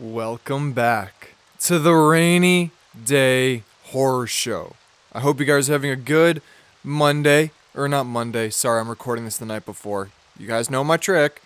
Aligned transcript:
Welcome 0.00 0.72
back 0.72 1.34
to 1.60 1.78
the 1.78 1.92
Rainy 1.92 2.70
Day 3.04 3.62
Horror 3.88 4.26
Show. 4.26 4.74
I 5.12 5.20
hope 5.20 5.38
you 5.38 5.44
guys 5.44 5.68
are 5.68 5.74
having 5.74 5.90
a 5.90 5.96
good 5.96 6.40
Monday, 6.82 7.50
or 7.74 7.86
not 7.90 8.04
Monday. 8.04 8.48
Sorry, 8.48 8.80
I'm 8.80 8.88
recording 8.88 9.26
this 9.26 9.36
the 9.36 9.44
night 9.44 9.66
before. 9.66 10.08
You 10.38 10.46
guys 10.46 10.70
know 10.70 10.82
my 10.82 10.96
trick. 10.96 11.42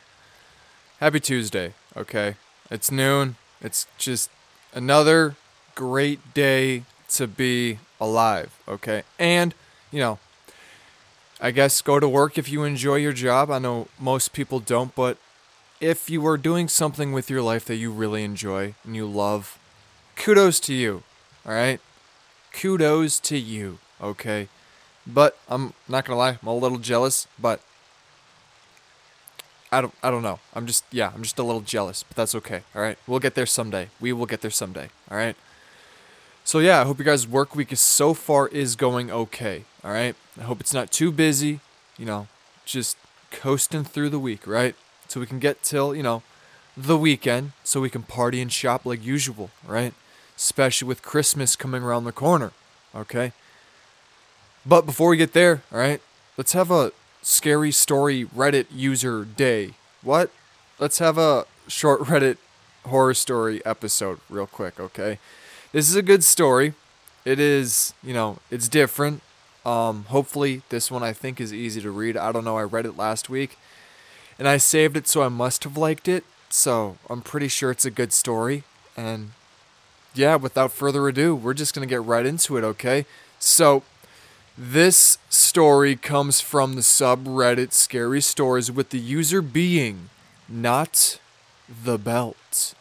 Happy 1.01 1.19
Tuesday, 1.19 1.75
okay? 1.97 2.37
It's 2.71 2.89
noon. 2.89 3.35
It's 3.61 3.89
just 3.99 4.31
another 4.73 5.35
great 5.75 6.33
day 6.33 6.85
to 7.09 7.27
be 7.27 7.81
alive, 8.01 8.57
okay? 8.69 9.03
And, 9.19 9.57
you 9.91 9.99
know, 9.99 10.21
I 11.41 11.51
guess 11.51 11.83
go 11.83 11.99
to 11.99 12.09
work 12.09 12.39
if 12.39 12.49
you 12.49 12.63
enjoy 12.63 12.97
your 12.97 13.13
job. 13.13 13.51
I 13.51 13.59
know 13.59 13.89
most 13.99 14.33
people 14.33 14.61
don't, 14.61 14.95
but 14.95 15.19
if 15.81 16.09
you 16.11 16.27
are 16.27 16.39
doing 16.39 16.69
something 16.69 17.13
with 17.13 17.29
your 17.31 17.43
life 17.43 17.65
that 17.67 17.77
you 17.77 17.91
really 17.91 18.25
enjoy 18.25 18.75
and 18.85 18.97
you 18.97 19.07
love, 19.07 19.59
kudos 20.17 20.61
to 20.61 20.75
you. 20.75 21.03
All 21.45 21.53
right? 21.53 21.81
Kudos 22.53 23.21
to 23.21 23.37
you, 23.37 23.79
okay? 24.01 24.49
But 25.07 25.39
I'm 25.49 25.75
not 25.89 26.05
going 26.05 26.15
to 26.15 26.19
lie, 26.19 26.39
I'm 26.41 26.49
a 26.49 26.55
little 26.55 26.79
jealous, 26.79 27.29
but 27.39 27.61
I 29.71 29.81
don't 29.81 29.95
I 30.03 30.11
don't 30.11 30.23
know. 30.23 30.39
I'm 30.55 30.67
just 30.67 30.85
yeah, 30.91 31.13
I'm 31.15 31.23
just 31.23 31.39
a 31.39 31.43
little 31.43 31.61
jealous, 31.61 32.03
but 32.03 32.17
that's 32.17 32.35
okay. 32.37 32.63
All 32.75 32.81
right? 32.81 32.97
We'll 33.07 33.19
get 33.19 33.35
there 33.35 33.47
someday. 33.47 33.89
We 34.01 34.13
will 34.13 34.27
get 34.27 34.41
there 34.41 34.51
someday. 34.51 34.89
All 35.11 35.17
right? 35.17 35.37
So 36.45 36.61
yeah, 36.61 36.81
I 36.81 36.85
hope 36.85 36.99
your 36.99 37.05
guys' 37.05 37.27
work 37.27 37.57
week 37.57 37.73
is 37.73 37.81
so 37.81 38.15
far 38.15 38.49
is 38.49 38.77
going 38.77 39.11
okay. 39.11 39.65
All 39.85 39.91
right? 39.91 40.15
I 40.39 40.45
hope 40.45 40.61
it's 40.61 40.73
not 40.73 40.93
too 40.93 41.11
busy, 41.11 41.61
you 41.99 42.07
know, 42.07 42.29
just 42.65 42.97
coasting 43.31 43.85
through 43.85 44.11
the 44.11 44.19
week, 44.19 44.47
right? 44.47 44.77
So 45.09 45.21
we 45.21 45.27
can 45.27 45.39
get 45.39 45.63
till, 45.63 45.95
you 45.95 46.03
know, 46.03 46.23
the 46.77 46.99
weekend 46.99 47.53
so 47.65 47.81
we 47.81 47.91
can 47.91 48.03
party 48.03 48.41
and 48.41 48.53
shop 48.53 48.85
like 48.85 49.05
usual, 49.05 49.51
right? 49.67 49.95
Especially 50.37 50.87
with 50.87 51.03
Christmas 51.03 51.57
coming 51.57 51.83
around 51.83 52.05
the 52.05 52.13
corner, 52.13 52.53
okay? 52.95 53.33
But 54.65 54.85
before 54.85 55.11
we 55.11 55.17
get 55.17 55.33
there, 55.33 55.63
all 55.73 55.79
right, 55.79 56.01
let's 56.37 56.53
have 56.53 56.71
a 56.71 56.93
scary 57.23 57.73
story 57.73 58.25
Reddit 58.25 58.67
user 58.71 59.25
day. 59.25 59.73
What? 60.03 60.31
Let's 60.79 60.99
have 60.99 61.17
a 61.17 61.47
short 61.67 62.01
Reddit 62.03 62.37
horror 62.85 63.15
story 63.15 63.65
episode 63.65 64.21
real 64.29 64.47
quick, 64.47 64.79
okay? 64.79 65.19
This 65.73 65.89
is 65.89 65.97
a 65.97 66.03
good 66.03 66.25
story. 66.25 66.75
It 67.25 67.41
is, 67.41 67.95
you 68.03 68.13
know, 68.13 68.39
it's 68.51 68.69
different. 68.69 69.23
Um, 69.65 70.05
hopefully, 70.09 70.63
this 70.69 70.93
one 70.93 71.03
I 71.03 71.13
think 71.13 71.41
is 71.41 71.53
easy 71.53 71.81
to 71.81 71.91
read. 71.91 72.17
I 72.17 72.31
don't 72.31 72.45
know. 72.45 72.57
I 72.57 72.63
read 72.63 72.87
it 72.87 72.97
last 72.97 73.29
week 73.29 73.59
and 74.39 74.47
I 74.49 74.57
saved 74.57 74.97
it, 74.97 75.09
so 75.09 75.23
I 75.23 75.29
must 75.29 75.65
have 75.65 75.77
liked 75.77 76.09
it. 76.09 76.25
So 76.49 76.97
I'm 77.11 77.23
pretty 77.23 77.49
sure 77.49 77.71
it's 77.71 77.85
a 77.85 77.91
good 77.91 78.13
story. 78.13 78.65
And 78.97 79.33
yeah, 80.15 80.37
without 80.37 80.73
further 80.73 81.07
ado, 81.09 81.35
we're 81.35 81.55
just 81.55 81.75
going 81.75 81.87
to 81.87 81.93
get 81.93 82.03
right 82.03 82.25
into 82.25 82.57
it, 82.57 82.65
okay? 82.65 83.07
So 83.39 83.83
this 84.57 85.19
story 85.29 85.97
comes 85.97 86.41
from 86.41 86.75
the 86.75 86.81
subreddit 86.81 87.73
Scary 87.73 88.21
Stories 88.21 88.73
with 88.73 88.91
the 88.91 88.99
user 88.99 89.43
being 89.43 90.09
not 90.49 91.19
the 91.85 91.99
belt. 91.99 92.75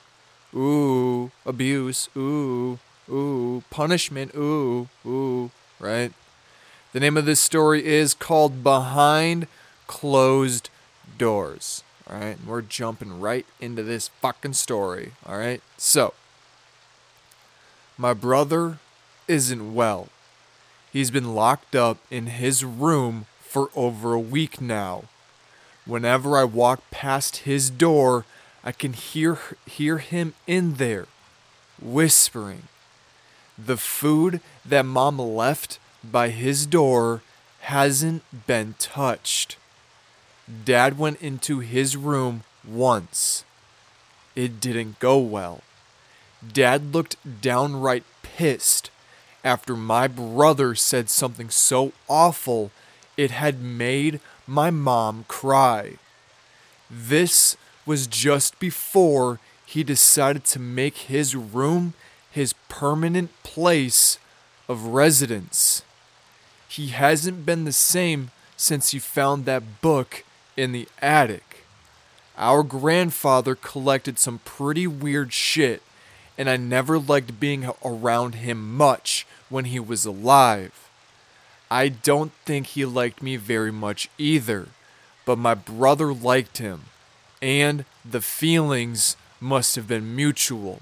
Ooh, 0.53 1.31
abuse. 1.45 2.07
Ooh, 2.15 2.79
ooh, 3.09 3.63
punishment. 3.69 4.33
Ooh, 4.35 4.87
ooh, 5.05 5.51
right? 5.79 6.13
The 6.93 7.01
name 7.01 7.17
of 7.17 7.25
this 7.25 7.41
story 7.41 7.85
is 7.85 8.13
called 8.13 8.63
Behind 8.63 9.47
Closed 9.87 10.69
doors. 11.17 11.83
All 12.09 12.17
right, 12.17 12.37
we're 12.45 12.61
jumping 12.61 13.19
right 13.19 13.45
into 13.59 13.83
this 13.83 14.07
fucking 14.07 14.53
story. 14.53 15.13
All 15.25 15.37
right, 15.37 15.61
so 15.77 16.13
my 17.97 18.13
brother 18.13 18.77
isn't 19.27 19.73
well. 19.73 20.09
He's 20.91 21.11
been 21.11 21.33
locked 21.35 21.75
up 21.75 21.97
in 22.11 22.27
his 22.27 22.63
room 22.63 23.25
for 23.41 23.69
over 23.75 24.13
a 24.13 24.19
week 24.19 24.61
now. 24.61 25.05
Whenever 25.85 26.37
I 26.37 26.43
walk 26.43 26.81
past 26.91 27.37
his 27.37 27.69
door, 27.69 28.25
I 28.63 28.71
can 28.71 28.93
hear 28.93 29.37
hear 29.65 29.99
him 29.99 30.33
in 30.47 30.75
there 30.75 31.07
whispering. 31.81 32.63
The 33.57 33.77
food 33.77 34.41
that 34.65 34.85
mom 34.85 35.19
left 35.19 35.79
by 36.03 36.29
his 36.29 36.65
door 36.65 37.21
hasn't 37.61 38.23
been 38.47 38.75
touched. 38.79 39.57
Dad 40.63 40.97
went 40.97 41.21
into 41.21 41.59
his 41.59 41.97
room 41.97 42.43
once. 42.67 43.43
It 44.35 44.59
didn't 44.59 44.99
go 44.99 45.17
well. 45.17 45.61
Dad 46.53 46.93
looked 46.93 47.15
downright 47.41 48.03
pissed 48.21 48.91
after 49.43 49.75
my 49.75 50.07
brother 50.07 50.75
said 50.75 51.09
something 51.09 51.49
so 51.49 51.93
awful 52.07 52.71
it 53.17 53.31
had 53.31 53.61
made 53.61 54.19
my 54.45 54.69
mom 54.69 55.25
cry. 55.27 55.93
This 56.89 57.55
was 57.85 58.07
just 58.07 58.59
before 58.59 59.39
he 59.65 59.83
decided 59.83 60.43
to 60.45 60.59
make 60.59 60.97
his 60.97 61.35
room 61.35 61.93
his 62.29 62.53
permanent 62.69 63.31
place 63.43 64.19
of 64.67 64.87
residence. 64.87 65.83
He 66.67 66.87
hasn't 66.87 67.45
been 67.45 67.63
the 67.63 67.71
same 67.71 68.31
since 68.57 68.91
he 68.91 68.99
found 68.99 69.45
that 69.45 69.81
book 69.81 70.23
in 70.57 70.71
the 70.71 70.87
attic. 71.01 71.65
Our 72.37 72.63
grandfather 72.63 73.55
collected 73.55 74.19
some 74.19 74.39
pretty 74.39 74.87
weird 74.87 75.31
shit, 75.31 75.81
and 76.37 76.49
I 76.49 76.57
never 76.57 76.99
liked 76.99 77.39
being 77.39 77.69
around 77.83 78.35
him 78.35 78.75
much 78.75 79.25
when 79.49 79.65
he 79.65 79.79
was 79.79 80.05
alive. 80.05 80.89
I 81.71 81.89
don't 81.89 82.31
think 82.45 82.67
he 82.67 82.85
liked 82.85 83.21
me 83.21 83.37
very 83.37 83.71
much 83.71 84.09
either, 84.17 84.67
but 85.25 85.37
my 85.37 85.53
brother 85.53 86.13
liked 86.13 86.57
him, 86.57 86.83
and 87.41 87.85
the 88.03 88.21
feelings 88.21 89.15
must 89.39 89.75
have 89.75 89.87
been 89.87 90.15
mutual. 90.15 90.81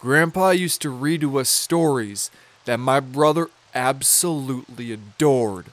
Grandpa 0.00 0.50
used 0.50 0.82
to 0.82 0.90
read 0.90 1.20
to 1.20 1.38
us 1.38 1.48
stories 1.48 2.30
that 2.64 2.78
my 2.78 2.98
brother 2.98 3.48
absolutely 3.74 4.92
adored, 4.92 5.66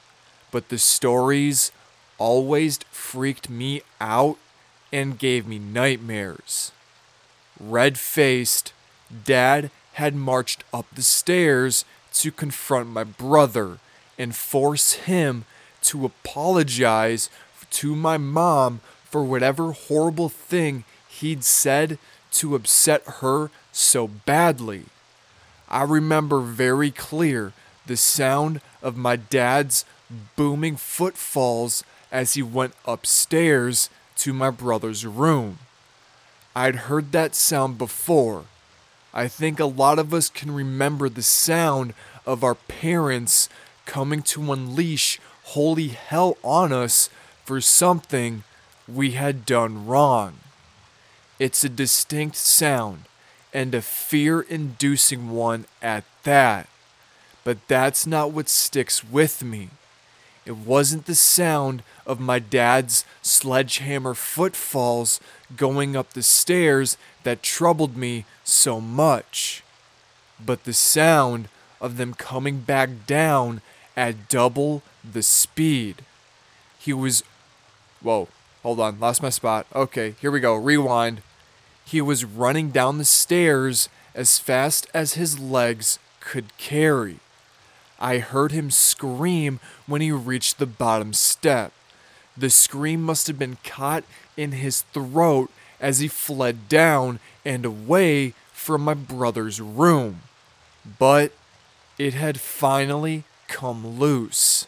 but 0.52 0.70
the 0.70 0.78
stories 0.78 1.72
always 2.20 2.78
freaked 2.92 3.50
me 3.50 3.82
out 4.00 4.38
and 4.92 5.18
gave 5.18 5.48
me 5.48 5.58
nightmares. 5.58 6.72
Red 7.60 7.98
faced, 7.98 8.74
Dad 9.26 9.72
had 9.94 10.16
marched 10.16 10.64
up 10.74 10.86
the 10.94 11.02
stairs 11.02 11.84
to 12.14 12.32
confront 12.32 12.90
my 12.90 13.04
brother 13.04 13.80
and 14.18 14.36
force 14.36 14.94
him 14.94 15.46
to 15.82 16.06
apologize 16.06 17.30
to 17.72 17.96
my 17.96 18.18
mom 18.18 18.82
for 19.06 19.24
whatever 19.24 19.72
horrible 19.72 20.30
thing 20.30 20.84
he'd 21.08 21.44
said 21.44 21.98
to 22.32 22.56
upset 22.56 23.04
her 23.22 23.50
so 23.72 24.08
badly. 24.08 24.86
I 25.68 25.84
remember 25.84 26.40
very 26.42 26.92
clear 26.92 27.54
the 27.86 27.98
sound 27.98 28.62
of 28.82 28.98
my 28.98 29.16
dad's 29.16 29.86
booming 30.36 30.76
footfalls 30.78 31.84
as 32.12 32.34
he 32.34 32.44
went 32.44 32.74
upstairs 32.86 33.90
to 34.18 34.34
my 34.34 34.50
brother's 34.50 35.06
room. 35.06 35.60
I'd 36.56 36.76
heard 36.76 37.12
that 37.12 37.36
sound 37.36 37.78
before. 37.78 38.46
I 39.14 39.28
think 39.28 39.60
a 39.60 39.66
lot 39.66 40.00
of 40.00 40.14
us 40.14 40.30
can 40.30 40.52
remember 40.54 41.10
the 41.10 41.24
sound 41.24 41.94
of 42.26 42.44
our 42.44 42.56
parents 42.56 43.50
coming 43.86 44.22
to 44.22 44.52
unleash 44.52 45.20
holy 45.44 45.88
hell 45.90 46.38
on 46.44 46.72
us 46.72 47.10
for 47.44 47.60
something 47.60 48.44
we 48.88 49.12
had 49.12 49.46
done 49.46 49.88
wrong. 49.88 50.36
It's 51.40 51.64
a 51.64 51.70
distinct 51.70 52.36
sound 52.36 53.06
and 53.54 53.74
a 53.74 53.82
fear 53.82 54.42
inducing 54.42 55.32
one 55.32 55.66
at 55.82 56.04
that. 56.24 56.68
But 57.44 57.68
that's 57.68 58.06
not 58.06 58.32
what 58.32 58.50
sticks 58.50 59.04
with 59.04 59.44
me. 59.44 59.70
It 60.50 60.58
wasn't 60.58 61.06
the 61.06 61.14
sound 61.14 61.84
of 62.08 62.20
my 62.20 62.40
dad's 62.40 63.06
sledgehammer 63.22 64.16
footfalls 64.16 65.20
going 65.56 65.96
up 65.96 66.14
the 66.14 66.24
stairs 66.24 66.98
that 67.22 67.44
troubled 67.44 67.96
me 67.96 68.26
so 68.44 68.82
much, 68.82 69.62
but 70.44 70.64
the 70.64 70.74
sound 70.74 71.50
of 71.80 71.98
them 71.98 72.16
coming 72.16 72.62
back 72.62 73.06
down 73.06 73.62
at 73.96 74.28
double 74.28 74.82
the 75.04 75.22
speed. 75.22 75.98
He 76.80 76.94
was. 76.94 77.24
Whoa, 78.02 78.28
hold 78.64 78.80
on, 78.80 79.00
lost 79.00 79.22
my 79.22 79.30
spot. 79.30 79.68
Okay, 79.76 80.16
here 80.20 80.32
we 80.32 80.40
go, 80.40 80.56
rewind. 80.56 81.22
He 81.86 82.02
was 82.02 82.26
running 82.26 82.72
down 82.72 82.98
the 82.98 83.06
stairs 83.06 83.88
as 84.16 84.40
fast 84.40 84.88
as 84.96 85.14
his 85.14 85.38
legs 85.38 86.00
could 86.20 86.58
carry. 86.58 87.20
I 88.00 88.20
heard 88.20 88.52
him 88.52 88.72
scream 88.72 89.60
when 89.86 90.02
he 90.02 90.12
reached 90.12 90.58
the 90.58 90.66
bottom 90.66 91.14
step. 91.14 91.74
The 92.38 92.50
scream 92.50 93.04
must 93.04 93.28
have 93.28 93.38
been 93.38 93.58
caught 93.64 94.06
in 94.38 94.54
his 94.54 94.82
throat 94.82 95.52
as 95.82 96.00
he 96.00 96.08
fled 96.08 96.70
down 96.70 97.20
and 97.44 97.66
away 97.66 98.34
from 98.54 98.82
my 98.82 98.94
brother's 98.94 99.60
room. 99.60 100.22
But 100.98 101.34
it 101.98 102.14
had 102.14 102.40
finally 102.40 103.26
come 103.48 104.00
loose. 104.00 104.66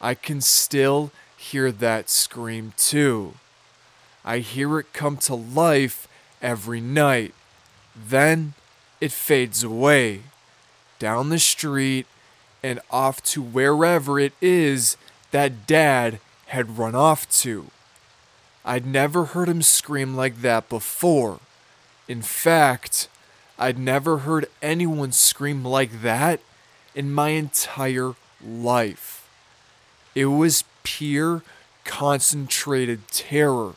I 0.00 0.14
can 0.14 0.40
still 0.40 1.10
hear 1.36 1.72
that 1.72 2.08
scream 2.08 2.72
too. 2.76 3.34
I 4.24 4.38
hear 4.38 4.78
it 4.78 4.92
come 4.92 5.16
to 5.18 5.34
life 5.34 6.06
every 6.40 6.80
night. 6.80 7.34
Then 7.96 8.54
it 9.00 9.10
fades 9.10 9.64
away 9.64 10.22
down 10.98 11.30
the 11.30 11.38
street 11.38 12.06
and 12.62 12.80
off 12.90 13.22
to 13.22 13.42
wherever 13.42 14.18
it 14.18 14.32
is 14.40 14.96
that 15.30 15.66
dad 15.66 16.20
had 16.46 16.78
run 16.78 16.94
off 16.94 17.28
to. 17.40 17.70
I'd 18.64 18.86
never 18.86 19.26
heard 19.26 19.48
him 19.48 19.62
scream 19.62 20.14
like 20.14 20.42
that 20.42 20.68
before. 20.68 21.40
In 22.06 22.22
fact, 22.22 23.08
I'd 23.58 23.78
never 23.78 24.18
heard 24.18 24.46
anyone 24.62 25.12
scream 25.12 25.64
like 25.64 26.02
that 26.02 26.40
in 26.94 27.12
my 27.12 27.30
entire 27.30 28.14
life. 28.44 29.28
It 30.14 30.26
was 30.26 30.64
pure, 30.82 31.42
concentrated 31.84 33.08
terror, 33.08 33.74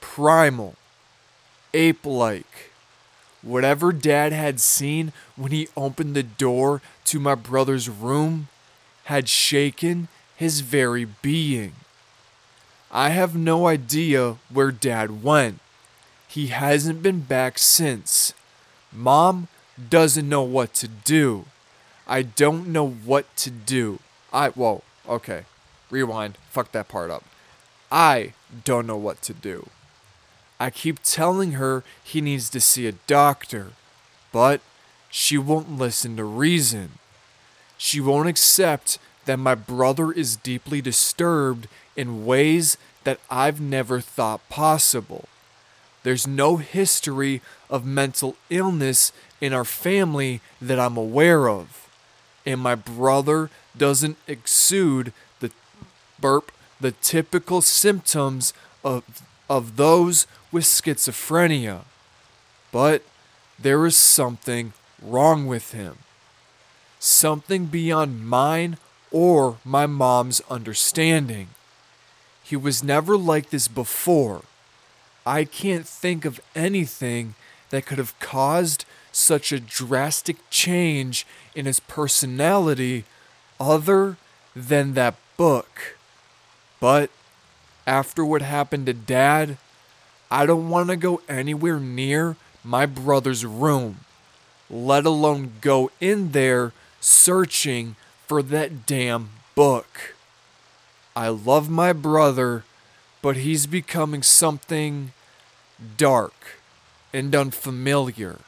primal, 0.00 0.74
ape 1.72 2.04
like. 2.04 2.69
Whatever 3.42 3.92
Dad 3.92 4.32
had 4.32 4.60
seen 4.60 5.12
when 5.36 5.52
he 5.52 5.68
opened 5.76 6.14
the 6.14 6.22
door 6.22 6.82
to 7.06 7.18
my 7.18 7.34
brother's 7.34 7.88
room 7.88 8.48
had 9.04 9.28
shaken 9.28 10.08
his 10.36 10.60
very 10.60 11.04
being. 11.04 11.72
I 12.90 13.10
have 13.10 13.36
no 13.36 13.66
idea 13.66 14.36
where 14.52 14.72
Dad 14.72 15.22
went. 15.22 15.60
He 16.28 16.48
hasn't 16.48 17.02
been 17.02 17.20
back 17.20 17.58
since. 17.58 18.34
Mom 18.92 19.48
doesn't 19.88 20.28
know 20.28 20.42
what 20.42 20.74
to 20.74 20.88
do. 20.88 21.46
I 22.06 22.22
don't 22.22 22.68
know 22.68 22.88
what 22.88 23.34
to 23.38 23.50
do. 23.50 24.00
I, 24.32 24.48
whoa, 24.50 24.82
okay. 25.08 25.44
Rewind. 25.90 26.36
Fuck 26.50 26.72
that 26.72 26.88
part 26.88 27.10
up. 27.10 27.24
I 27.90 28.34
don't 28.64 28.86
know 28.86 28.96
what 28.96 29.22
to 29.22 29.32
do. 29.32 29.68
I 30.60 30.68
keep 30.68 30.98
telling 31.02 31.52
her 31.52 31.82
he 32.04 32.20
needs 32.20 32.50
to 32.50 32.60
see 32.60 32.86
a 32.86 32.92
doctor, 32.92 33.72
but 34.30 34.60
she 35.10 35.38
won't 35.38 35.78
listen 35.78 36.16
to 36.18 36.24
reason. 36.24 36.90
She 37.78 37.98
won't 37.98 38.28
accept 38.28 38.98
that 39.24 39.38
my 39.38 39.54
brother 39.54 40.12
is 40.12 40.36
deeply 40.36 40.82
disturbed 40.82 41.66
in 41.96 42.26
ways 42.26 42.76
that 43.04 43.18
I've 43.30 43.58
never 43.58 44.00
thought 44.00 44.46
possible. 44.50 45.24
There's 46.02 46.26
no 46.26 46.58
history 46.58 47.40
of 47.70 47.86
mental 47.86 48.36
illness 48.50 49.12
in 49.40 49.54
our 49.54 49.64
family 49.64 50.40
that 50.60 50.78
I'm 50.78 50.96
aware 50.96 51.48
of. 51.48 51.88
And 52.44 52.60
my 52.60 52.74
brother 52.74 53.50
doesn't 53.76 54.18
exude 54.26 55.12
the 55.40 55.50
burp, 56.20 56.52
the 56.80 56.92
typical 56.92 57.62
symptoms 57.62 58.52
of, 58.84 59.04
of 59.48 59.76
those 59.76 60.26
with 60.52 60.64
schizophrenia. 60.64 61.82
But 62.72 63.02
there 63.58 63.84
is 63.86 63.96
something 63.96 64.72
wrong 65.02 65.46
with 65.46 65.72
him. 65.72 65.98
Something 66.98 67.66
beyond 67.66 68.26
mine 68.26 68.76
or 69.10 69.58
my 69.64 69.86
mom's 69.86 70.40
understanding. 70.50 71.48
He 72.42 72.56
was 72.56 72.82
never 72.82 73.16
like 73.16 73.50
this 73.50 73.68
before. 73.68 74.42
I 75.26 75.44
can't 75.44 75.86
think 75.86 76.24
of 76.24 76.40
anything 76.54 77.34
that 77.70 77.86
could 77.86 77.98
have 77.98 78.18
caused 78.18 78.84
such 79.12 79.52
a 79.52 79.60
drastic 79.60 80.36
change 80.50 81.26
in 81.54 81.66
his 81.66 81.80
personality 81.80 83.04
other 83.58 84.16
than 84.54 84.94
that 84.94 85.16
book. 85.36 85.96
But 86.80 87.10
after 87.86 88.24
what 88.24 88.42
happened 88.42 88.86
to 88.86 88.94
Dad, 88.94 89.58
I 90.30 90.46
don't 90.46 90.68
want 90.68 90.90
to 90.90 90.96
go 90.96 91.22
anywhere 91.28 91.80
near 91.80 92.36
my 92.62 92.86
brother's 92.86 93.44
room, 93.44 94.00
let 94.68 95.04
alone 95.04 95.54
go 95.60 95.90
in 96.00 96.32
there 96.32 96.72
searching 97.00 97.96
for 98.26 98.42
that 98.42 98.86
damn 98.86 99.30
book. 99.54 100.14
I 101.16 101.28
love 101.28 101.68
my 101.68 101.92
brother, 101.92 102.64
but 103.22 103.36
he's 103.38 103.66
becoming 103.66 104.22
something 104.22 105.12
dark 105.96 106.60
and 107.12 107.34
unfamiliar. 107.34 108.38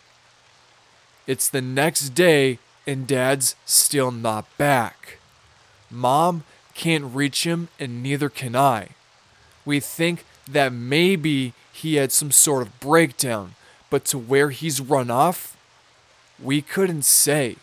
It's 1.27 1.49
the 1.49 1.61
next 1.61 2.11
day, 2.11 2.59
and 2.87 3.07
Dad's 3.07 3.57
still 3.65 4.11
not 4.11 4.47
back. 4.57 5.19
Mom 5.91 6.45
can't 6.75 7.15
reach 7.15 7.45
him, 7.45 7.69
and 7.81 8.03
neither 8.03 8.29
can 8.29 8.55
I. 8.55 8.91
We 9.65 9.81
think 9.81 10.25
that 10.49 10.73
maybe 10.73 11.55
he 11.73 11.97
had 11.97 12.13
some 12.13 12.31
sort 12.31 12.63
of 12.63 12.81
breakdown, 12.81 13.55
but 13.91 14.05
to 14.07 14.19
where 14.19 14.51
he's 14.51 14.81
run 14.81 15.11
off, 15.11 15.57
we 16.41 16.61
couldn't 16.63 17.05
say. 17.05 17.57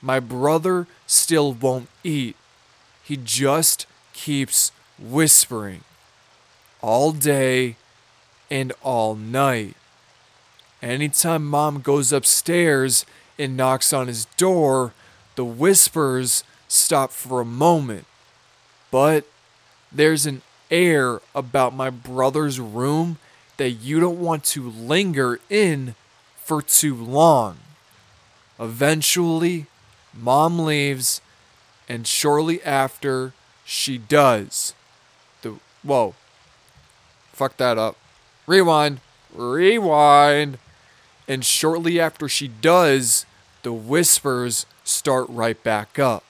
My 0.00 0.20
brother 0.20 0.86
still 1.06 1.52
won't 1.52 1.88
eat. 2.02 2.36
He 3.02 3.16
just 3.16 3.86
keeps 4.12 4.70
whispering 4.98 5.82
all 6.80 7.12
day 7.12 7.76
and 8.50 8.72
all 8.82 9.14
night. 9.14 9.74
Anytime 10.82 11.46
mom 11.46 11.80
goes 11.80 12.12
upstairs 12.12 13.06
and 13.38 13.56
knocks 13.56 13.92
on 13.92 14.06
his 14.06 14.26
door, 14.36 14.92
the 15.34 15.44
whispers 15.44 16.44
stop 16.68 17.10
for 17.10 17.40
a 17.40 17.44
moment. 17.46 18.06
But 18.90 19.24
there's 19.90 20.26
an 20.26 20.42
air 20.74 21.20
about 21.36 21.72
my 21.72 21.88
brother's 21.88 22.58
room 22.58 23.18
that 23.58 23.70
you 23.70 24.00
don't 24.00 24.18
want 24.18 24.42
to 24.42 24.68
linger 24.68 25.38
in 25.48 25.94
for 26.36 26.60
too 26.60 26.96
long. 26.96 27.58
Eventually, 28.58 29.66
mom 30.12 30.58
leaves, 30.58 31.20
and 31.88 32.06
shortly 32.06 32.60
after, 32.64 33.32
she 33.64 33.98
does. 33.98 34.74
The 35.42 35.54
whoa. 35.84 36.14
Fuck 37.32 37.56
that 37.58 37.78
up. 37.78 37.96
Rewind. 38.46 39.00
Rewind. 39.32 40.58
And 41.28 41.44
shortly 41.44 42.00
after 42.00 42.28
she 42.28 42.48
does, 42.48 43.26
the 43.62 43.72
whispers 43.72 44.66
start 44.82 45.26
right 45.28 45.62
back 45.62 45.98
up. 45.98 46.24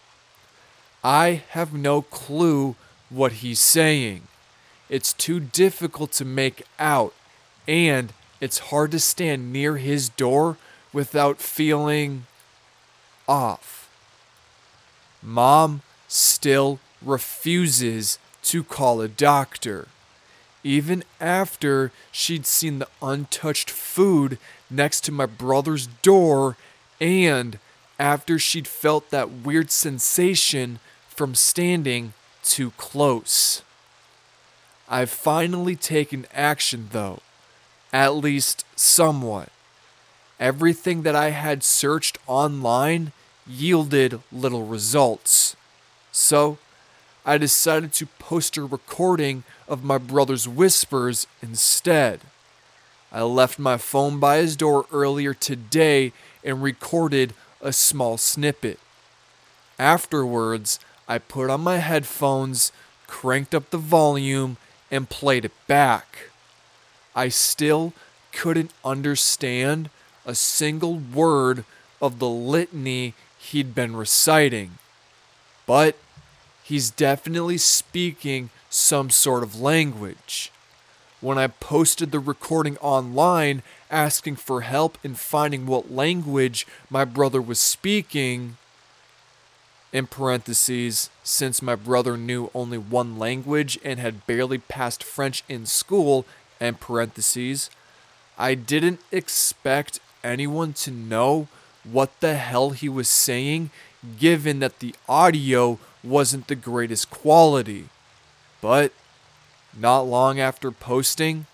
I 1.03 1.43
have 1.51 1.73
no 1.73 2.03
clue 2.03 2.77
what 3.11 3.33
he's 3.33 3.59
saying. 3.59 4.29
It's 4.95 5.13
too 5.13 5.41
difficult 5.41 6.13
to 6.13 6.25
make 6.25 6.63
out, 6.79 7.15
and 7.67 8.13
it's 8.41 8.71
hard 8.71 8.93
to 8.93 9.01
stand 9.01 9.53
near 9.53 9.77
his 9.77 10.09
door 10.09 10.57
without 10.93 11.41
feeling 11.41 12.27
off. 13.27 13.91
Mom 15.21 15.83
still 16.07 16.79
refuses 17.03 18.21
to 18.45 18.63
call 18.63 19.01
a 19.01 19.09
doctor. 19.09 19.89
Even 20.63 21.03
after 21.21 21.91
she'd 22.13 22.47
seen 22.47 22.79
the 22.79 22.89
untouched 23.03 23.71
food 23.71 24.39
next 24.71 25.01
to 25.07 25.11
my 25.11 25.27
brother's 25.27 25.89
door, 26.03 26.57
and 27.01 27.59
after 27.99 28.39
she'd 28.39 28.69
felt 28.69 29.11
that 29.11 29.43
weird 29.43 29.73
sensation 29.73 30.79
from 31.09 31.35
standing 31.35 32.13
too 32.45 32.71
close. 32.77 33.63
I've 34.88 35.11
finally 35.11 35.76
taken 35.76 36.26
action, 36.33 36.88
though, 36.93 37.21
at 37.93 38.14
least 38.14 38.64
somewhat. 38.76 39.49
Everything 40.38 41.03
that 41.03 41.17
I 41.17 41.31
had 41.31 41.62
searched 41.62 42.19
online 42.26 43.12
yielded 43.47 44.21
little 44.33 44.67
results. 44.67 45.57
So, 46.12 46.59
I 47.25 47.38
decided 47.38 47.93
to 47.95 48.07
post 48.19 48.57
a 48.57 48.64
recording 48.64 49.45
of 49.67 49.83
my 49.83 49.97
brother's 49.97 50.47
whispers 50.47 51.26
instead. 51.41 52.21
I 53.11 53.23
left 53.23 53.59
my 53.59 53.79
phone 53.79 54.19
by 54.19 54.38
his 54.38 54.57
door 54.57 54.87
earlier 54.93 55.33
today 55.33 56.12
and 56.43 56.62
recorded 56.62 57.33
a 57.62 57.73
small 57.73 58.19
snippet. 58.19 58.79
Afterwards, 59.79 60.79
I 61.09 61.19
put 61.19 61.49
on 61.49 61.62
my 61.62 61.79
headphones, 61.79 62.73
cranked 63.07 63.55
up 63.55 63.71
the 63.71 63.79
volume, 63.79 64.59
and 64.95 65.11
played 65.11 65.45
it 65.45 65.53
back. 65.67 66.31
I 67.17 67.29
still 67.29 67.93
couldn't 68.33 68.71
understand 68.85 69.91
a 70.25 70.35
single 70.35 70.95
word 70.97 71.65
of 72.01 72.19
the 72.21 72.29
litany 72.29 73.15
he'd 73.39 73.75
been 73.75 73.97
reciting. 73.97 74.79
But 75.67 75.97
he's 76.63 76.91
definitely 76.91 77.59
speaking 77.59 78.51
some 78.71 79.11
sort 79.11 79.43
of 79.43 79.61
language. 79.61 80.51
when 81.25 81.39
I 81.39 81.47
posted 81.47 82.13
the 82.13 82.19
recording 82.19 82.77
online 82.79 83.63
asking 83.91 84.37
for 84.37 84.61
help 84.61 84.99
in 85.03 85.15
finding 85.15 85.65
what 85.65 85.91
language 85.91 86.67
my 86.91 87.07
brother 87.07 87.41
was 87.41 87.59
speaking. 87.59 88.59
In 89.95 90.09
parentheses, 90.09 91.09
since 91.23 91.63
my 91.63 91.77
brother 91.77 92.17
knew 92.17 92.51
only 92.53 92.79
one 92.79 93.17
language 93.17 93.79
and 93.85 94.01
had 94.01 94.27
barely 94.27 94.59
passed 94.59 95.05
French 95.05 95.45
in 95.49 95.67
school, 95.67 96.27
in 96.61 96.75
parentheses, 96.75 97.71
I 98.37 98.57
didn't 98.57 98.99
expect 99.13 100.01
anyone 100.25 100.73
to 100.73 100.91
know 100.91 101.47
what 101.85 102.11
the 102.19 102.35
hell 102.35 102.71
he 102.71 102.89
was 102.89 103.09
saying, 103.09 103.71
given 104.19 104.59
that 104.59 104.81
the 104.81 104.97
audio 105.09 105.79
wasn't 106.03 106.49
the 106.49 106.57
greatest 106.57 107.09
quality. 107.11 107.89
But 108.61 108.93
not 109.79 110.01
long 110.01 110.41
after 110.41 110.73
posting, 110.73 111.47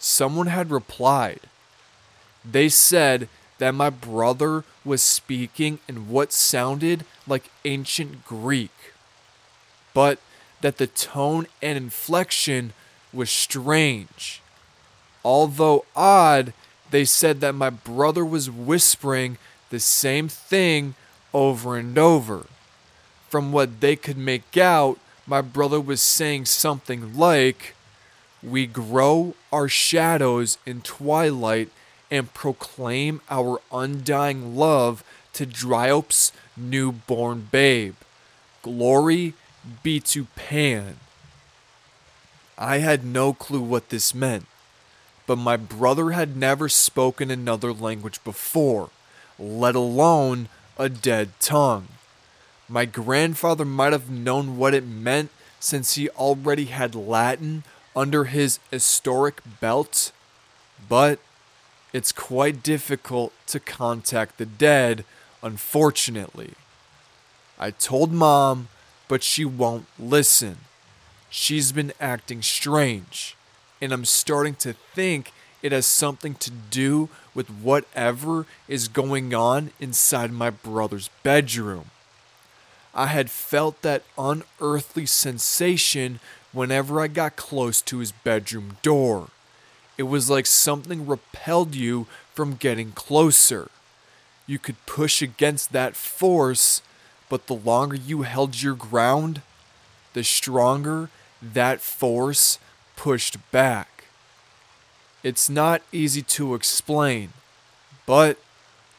someone 0.00 0.48
had 0.48 0.72
replied. 0.72 1.42
They 2.44 2.68
said 2.68 3.28
that 3.58 3.74
my 3.74 3.90
brother 3.90 4.64
was 4.84 5.02
speaking 5.02 5.78
in 5.88 6.08
what 6.08 6.32
sounded 6.32 7.04
like 7.26 7.50
ancient 7.64 8.24
Greek, 8.24 8.70
but 9.92 10.18
that 10.60 10.78
the 10.78 10.86
tone 10.86 11.46
and 11.60 11.76
inflection 11.76 12.72
was 13.12 13.30
strange. 13.30 14.40
Although 15.24 15.84
odd, 15.94 16.52
they 16.90 17.04
said 17.04 17.40
that 17.40 17.54
my 17.54 17.70
brother 17.70 18.24
was 18.24 18.50
whispering 18.50 19.38
the 19.70 19.80
same 19.80 20.28
thing 20.28 20.94
over 21.34 21.76
and 21.76 21.98
over. 21.98 22.46
From 23.28 23.52
what 23.52 23.80
they 23.80 23.94
could 23.94 24.16
make 24.16 24.56
out, 24.56 24.98
my 25.26 25.42
brother 25.42 25.80
was 25.80 26.00
saying 26.00 26.46
something 26.46 27.16
like, 27.16 27.74
We 28.42 28.66
grow 28.66 29.34
our 29.52 29.68
shadows 29.68 30.56
in 30.64 30.80
twilight 30.80 31.68
and 32.10 32.32
proclaim 32.34 33.20
our 33.30 33.60
undying 33.72 34.56
love 34.56 35.04
to 35.34 35.46
Dryope's 35.46 36.32
newborn 36.56 37.48
babe. 37.50 37.94
Glory 38.62 39.34
be 39.82 40.00
to 40.00 40.24
Pan. 40.36 40.96
I 42.56 42.78
had 42.78 43.04
no 43.04 43.32
clue 43.32 43.60
what 43.60 43.90
this 43.90 44.14
meant, 44.14 44.46
but 45.26 45.36
my 45.36 45.56
brother 45.56 46.10
had 46.10 46.36
never 46.36 46.68
spoken 46.68 47.30
another 47.30 47.72
language 47.72 48.22
before, 48.24 48.90
let 49.38 49.76
alone 49.76 50.48
a 50.76 50.88
dead 50.88 51.30
tongue. 51.40 51.88
My 52.68 52.84
grandfather 52.84 53.64
might 53.64 53.92
have 53.92 54.10
known 54.10 54.58
what 54.58 54.74
it 54.74 54.86
meant 54.86 55.30
since 55.60 55.94
he 55.94 56.08
already 56.10 56.66
had 56.66 56.94
Latin 56.94 57.64
under 57.94 58.24
his 58.24 58.58
historic 58.70 59.40
belt, 59.60 60.12
but 60.88 61.18
it's 61.92 62.12
quite 62.12 62.62
difficult 62.62 63.32
to 63.46 63.60
contact 63.60 64.38
the 64.38 64.46
dead, 64.46 65.04
unfortunately. 65.42 66.52
I 67.58 67.70
told 67.70 68.12
mom, 68.12 68.68
but 69.08 69.22
she 69.22 69.44
won't 69.44 69.86
listen. 69.98 70.58
She's 71.30 71.72
been 71.72 71.92
acting 72.00 72.42
strange, 72.42 73.36
and 73.80 73.92
I'm 73.92 74.04
starting 74.04 74.54
to 74.56 74.74
think 74.94 75.32
it 75.62 75.72
has 75.72 75.86
something 75.86 76.34
to 76.36 76.50
do 76.50 77.08
with 77.34 77.48
whatever 77.48 78.46
is 78.68 78.88
going 78.88 79.34
on 79.34 79.70
inside 79.80 80.30
my 80.30 80.50
brother's 80.50 81.10
bedroom. 81.22 81.86
I 82.94 83.06
had 83.06 83.30
felt 83.30 83.82
that 83.82 84.02
unearthly 84.16 85.06
sensation 85.06 86.20
whenever 86.52 87.00
I 87.00 87.08
got 87.08 87.36
close 87.36 87.82
to 87.82 87.98
his 87.98 88.12
bedroom 88.12 88.76
door. 88.82 89.28
It 89.98 90.04
was 90.04 90.30
like 90.30 90.46
something 90.46 91.06
repelled 91.06 91.74
you 91.74 92.06
from 92.32 92.54
getting 92.54 92.92
closer. 92.92 93.68
You 94.46 94.58
could 94.58 94.76
push 94.86 95.20
against 95.20 95.72
that 95.72 95.96
force, 95.96 96.80
but 97.28 97.48
the 97.48 97.54
longer 97.54 97.96
you 97.96 98.22
held 98.22 98.62
your 98.62 98.74
ground, 98.74 99.42
the 100.14 100.22
stronger 100.24 101.10
that 101.42 101.80
force 101.80 102.58
pushed 102.96 103.36
back. 103.50 104.04
It's 105.24 105.50
not 105.50 105.82
easy 105.90 106.22
to 106.22 106.54
explain, 106.54 107.32
but 108.06 108.38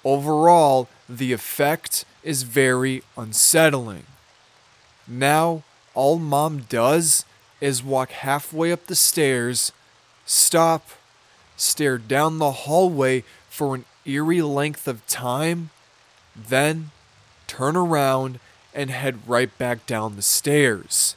overall, 0.04 0.90
the 1.08 1.32
effect 1.32 2.04
is 2.24 2.44
very 2.44 3.04
unsettling. 3.18 4.06
Now, 5.08 5.64
all 5.94 6.20
mom 6.20 6.66
does 6.70 7.26
is 7.62 7.82
walk 7.82 8.12
halfway 8.12 8.72
up 8.72 8.86
the 8.86 8.96
stairs 8.96 9.72
stop, 10.30 10.90
stare 11.58 11.98
down 11.98 12.38
the 12.38 12.52
hallway 12.52 13.24
for 13.50 13.76
an 13.76 13.86
eerie 14.06 14.42
length 14.42 14.88
of 14.88 15.06
time, 15.08 15.72
then 16.36 16.92
turn 17.48 17.76
around 17.76 18.40
and 18.74 18.92
head 18.92 19.20
right 19.28 19.56
back 19.58 19.86
down 19.88 20.16
the 20.16 20.22
stairs. 20.22 21.16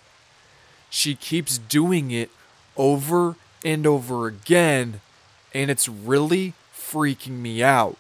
She 0.89 1.15
keeps 1.15 1.59
doing 1.59 2.11
it 2.11 2.31
over 2.77 3.37
and 3.65 3.87
over 3.87 4.27
again, 4.27 5.01
and 5.55 5.71
it's 5.71 5.89
really 5.89 6.55
freaking 6.75 7.39
me 7.41 7.63
out. 7.63 7.99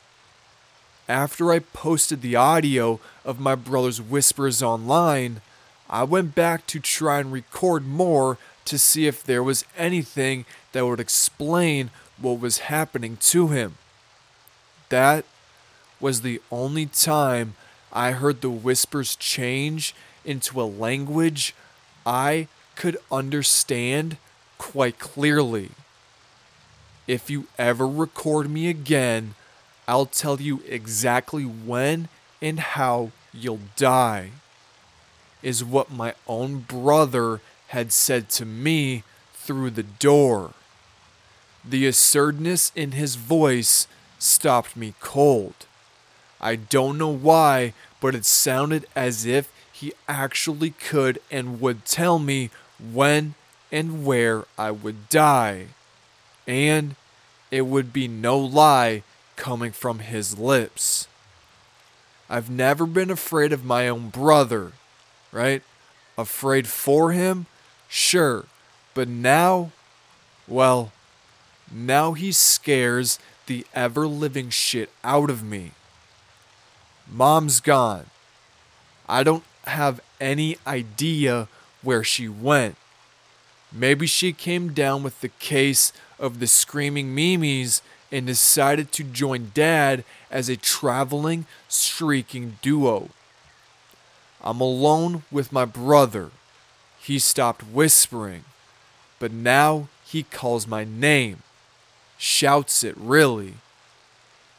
After 1.08 1.52
I 1.52 1.58
posted 1.58 2.22
the 2.22 2.36
audio 2.36 3.00
of 3.24 3.38
my 3.38 3.54
brother's 3.54 4.00
whispers 4.00 4.62
online, 4.62 5.42
I 5.90 6.04
went 6.04 6.34
back 6.34 6.66
to 6.68 6.80
try 6.80 7.20
and 7.20 7.30
record 7.30 7.86
more 7.86 8.38
to 8.64 8.78
see 8.78 9.06
if 9.06 9.22
there 9.22 9.42
was 9.42 9.64
anything 9.76 10.44
that 10.72 10.86
would 10.86 11.00
explain 11.00 11.90
what 12.18 12.40
was 12.40 12.58
happening 12.58 13.16
to 13.20 13.48
him. 13.48 13.76
That 14.88 15.24
was 16.00 16.22
the 16.22 16.40
only 16.50 16.86
time 16.86 17.54
I 17.92 18.12
heard 18.12 18.40
the 18.40 18.50
whispers 18.50 19.16
change 19.16 19.94
into 20.24 20.60
a 20.60 20.64
language 20.64 21.54
I 22.04 22.48
could 22.74 22.96
understand 23.10 24.16
quite 24.58 24.98
clearly. 24.98 25.70
If 27.06 27.30
you 27.30 27.46
ever 27.58 27.86
record 27.86 28.48
me 28.48 28.68
again, 28.68 29.34
I'll 29.88 30.06
tell 30.06 30.40
you 30.40 30.62
exactly 30.68 31.42
when 31.42 32.08
and 32.40 32.60
how 32.60 33.10
you'll 33.34 33.60
die, 33.76 34.30
is 35.42 35.64
what 35.64 35.90
my 35.90 36.14
own 36.26 36.60
brother 36.60 37.40
had 37.72 37.90
said 37.90 38.28
to 38.28 38.44
me 38.44 39.02
through 39.32 39.70
the 39.70 39.82
door. 39.82 40.52
The 41.64 41.86
assertiveness 41.86 42.70
in 42.76 42.92
his 42.92 43.14
voice 43.14 43.88
stopped 44.18 44.76
me 44.76 44.92
cold. 45.00 45.54
I 46.38 46.56
don't 46.56 46.98
know 46.98 47.08
why, 47.08 47.72
but 47.98 48.14
it 48.14 48.26
sounded 48.26 48.84
as 48.94 49.24
if 49.24 49.50
he 49.72 49.94
actually 50.06 50.70
could 50.70 51.18
and 51.30 51.62
would 51.62 51.86
tell 51.86 52.18
me 52.18 52.50
when 52.78 53.36
and 53.70 54.04
where 54.04 54.44
I 54.58 54.70
would 54.70 55.08
die. 55.08 55.68
And 56.46 56.96
it 57.50 57.62
would 57.62 57.90
be 57.90 58.06
no 58.06 58.38
lie 58.38 59.02
coming 59.36 59.72
from 59.72 60.00
his 60.00 60.38
lips. 60.38 61.08
I've 62.28 62.50
never 62.50 62.84
been 62.84 63.10
afraid 63.10 63.50
of 63.50 63.64
my 63.64 63.88
own 63.88 64.10
brother, 64.10 64.72
right? 65.32 65.62
Afraid 66.18 66.68
for 66.68 67.12
him? 67.12 67.46
Sure, 67.94 68.46
but 68.94 69.06
now, 69.06 69.70
well, 70.48 70.92
now 71.70 72.14
he 72.14 72.32
scares 72.32 73.18
the 73.44 73.66
ever 73.74 74.06
living 74.06 74.48
shit 74.48 74.88
out 75.04 75.28
of 75.28 75.42
me. 75.42 75.72
Mom's 77.06 77.60
gone. 77.60 78.06
I 79.06 79.22
don't 79.22 79.44
have 79.64 80.00
any 80.22 80.56
idea 80.66 81.48
where 81.82 82.02
she 82.02 82.28
went. 82.28 82.76
Maybe 83.70 84.06
she 84.06 84.32
came 84.32 84.72
down 84.72 85.02
with 85.02 85.20
the 85.20 85.28
case 85.28 85.92
of 86.18 86.40
the 86.40 86.46
screaming 86.46 87.14
Mimis 87.14 87.82
and 88.10 88.26
decided 88.26 88.90
to 88.92 89.04
join 89.04 89.50
Dad 89.52 90.02
as 90.30 90.48
a 90.48 90.56
traveling, 90.56 91.44
shrieking 91.68 92.56
duo. 92.62 93.10
I'm 94.40 94.62
alone 94.62 95.24
with 95.30 95.52
my 95.52 95.66
brother. 95.66 96.30
He 97.02 97.18
stopped 97.18 97.64
whispering, 97.64 98.44
but 99.18 99.32
now 99.32 99.88
he 100.04 100.22
calls 100.22 100.68
my 100.68 100.84
name. 100.84 101.42
Shouts 102.16 102.84
it, 102.84 102.94
really. 102.96 103.54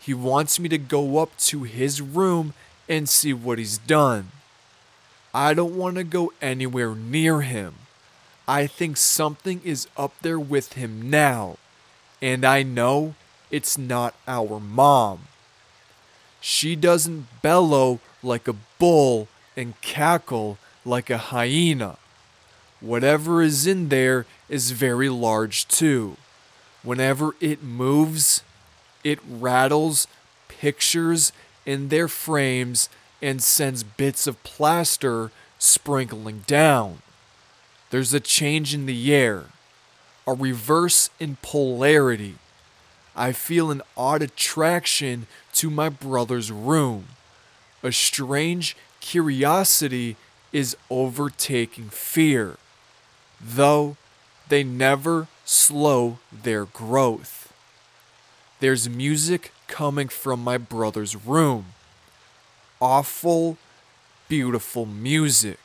He 0.02 0.14
wants 0.14 0.60
me 0.60 0.68
to 0.68 0.78
go 0.78 1.20
up 1.20 1.38
to 1.38 1.64
his 1.64 2.02
room 2.02 2.54
and 2.90 3.08
see 3.08 3.32
what 3.32 3.60
he's 3.60 3.78
done. 3.78 4.32
I 5.34 5.54
don't 5.54 5.78
want 5.78 5.96
to 5.96 6.04
go 6.04 6.34
anywhere 6.42 6.94
near 6.94 7.42
him. 7.42 7.76
I 8.46 8.68
think 8.68 8.98
something 8.98 9.62
is 9.64 9.88
up 9.96 10.14
there 10.22 10.40
with 10.40 10.74
him 10.74 11.10
now, 11.10 11.58
and 12.22 12.44
I 12.44 12.62
know 12.62 13.16
it's 13.52 13.78
not 13.78 14.16
our 14.28 14.60
mom. 14.60 15.28
She 16.42 16.76
doesn't 16.76 17.42
bellow 17.42 18.02
like 18.22 18.50
a 18.50 18.56
bull 18.80 19.30
and 19.56 19.80
cackle 19.80 20.58
like 20.84 21.10
a 21.10 21.18
hyena. 21.18 21.98
Whatever 22.84 23.42
is 23.42 23.66
in 23.66 23.88
there 23.88 24.26
is 24.50 24.72
very 24.72 25.08
large 25.08 25.66
too. 25.70 26.18
whenever 26.84 27.34
it 27.40 27.64
moves, 27.64 28.44
it 29.06 29.20
rattles 29.28 30.06
pictures 30.50 31.32
in 31.66 31.88
their 31.88 32.10
frames 32.10 32.90
and 33.22 33.42
sends 33.42 33.84
bits 33.84 34.28
of 34.28 34.44
plaster 34.44 35.32
sprinkling 35.58 36.44
down. 36.46 37.02
There's 37.90 38.14
a 38.14 38.20
change 38.20 38.74
in 38.74 38.86
the 38.86 39.16
air, 39.16 39.46
a 40.28 40.34
reverse 40.34 41.10
in 41.22 41.38
polarity. 41.42 42.36
I 43.16 43.32
feel 43.32 43.72
an 43.72 43.82
odd 43.96 44.22
attraction 44.22 45.28
to 45.54 45.70
my 45.70 45.88
brother's 45.88 46.52
room. 46.52 47.06
A 47.82 47.94
strange 47.94 48.76
curiosity 49.00 50.18
is 50.52 50.76
overtaking 50.90 51.90
fear, 51.90 52.58
though 53.44 53.98
they 54.48 54.64
never 54.64 55.28
slow 55.46 56.20
their 56.32 56.66
growth. 56.66 57.54
There's 58.60 58.88
music 58.88 59.52
coming 59.68 60.08
from 60.08 60.44
my 60.44 60.58
brother's 60.58 61.16
room. 61.16 61.66
Awful, 62.80 63.58
beautiful 64.30 64.86
music. 64.86 65.60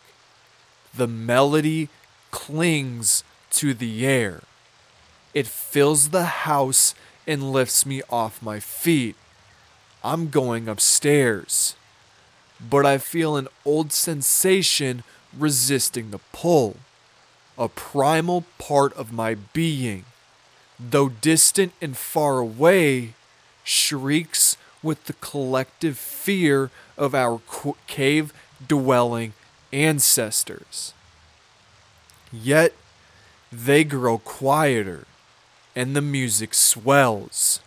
The 0.94 1.06
melody 1.06 1.88
clings 2.30 3.22
to 3.50 3.74
the 3.74 4.06
air. 4.06 4.42
It 5.32 5.46
fills 5.46 6.08
the 6.08 6.24
house 6.24 6.94
and 7.26 7.52
lifts 7.52 7.86
me 7.86 8.02
off 8.10 8.42
my 8.42 8.58
feet. 8.58 9.14
I'm 10.02 10.28
going 10.28 10.68
upstairs. 10.68 11.76
But 12.60 12.84
I 12.84 12.98
feel 12.98 13.36
an 13.36 13.48
old 13.64 13.92
sensation 13.92 15.04
resisting 15.36 16.10
the 16.10 16.18
pull. 16.32 16.76
A 17.58 17.68
primal 17.68 18.44
part 18.58 18.92
of 18.92 19.12
my 19.12 19.34
being, 19.34 20.04
though 20.78 21.08
distant 21.08 21.72
and 21.82 21.96
far 21.96 22.38
away, 22.38 23.14
shrieks 23.64 24.56
with 24.80 25.04
the 25.06 25.14
collective 25.14 25.98
fear 25.98 26.70
of 26.96 27.16
our 27.16 27.40
cave 27.88 28.32
dwelling 28.66 29.32
ancestors. 29.72 30.94
Yet 32.32 32.74
they 33.50 33.82
grow 33.82 34.18
quieter, 34.18 35.06
and 35.74 35.96
the 35.96 36.00
music 36.00 36.54
swells, 36.54 37.60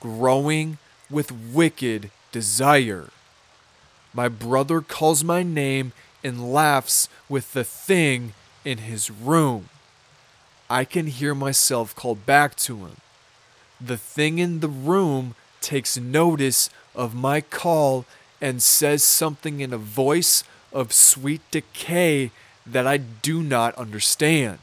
growing 0.00 0.78
with 1.10 1.32
wicked 1.32 2.10
desire. 2.32 3.10
My 4.14 4.28
brother 4.28 4.80
calls 4.80 5.22
my 5.22 5.42
name 5.42 5.92
and 6.24 6.52
laughs 6.52 7.08
with 7.28 7.52
the 7.52 7.64
thing 7.64 8.32
in 8.64 8.78
his 8.78 9.10
room. 9.10 9.68
I 10.70 10.84
can 10.84 11.06
hear 11.06 11.34
myself 11.34 11.94
call 11.94 12.14
back 12.14 12.56
to 12.56 12.78
him. 12.84 12.96
The 13.80 13.96
thing 13.96 14.38
in 14.38 14.60
the 14.60 14.68
room 14.68 15.34
takes 15.60 15.96
notice 15.96 16.68
of 16.94 17.14
my 17.14 17.40
call 17.40 18.04
and 18.40 18.62
says 18.62 19.02
something 19.02 19.60
in 19.60 19.72
a 19.72 19.78
voice 19.78 20.44
of 20.72 20.92
sweet 20.92 21.40
decay 21.50 22.30
that 22.66 22.86
I 22.86 22.98
do 22.98 23.42
not 23.42 23.74
understand. 23.76 24.58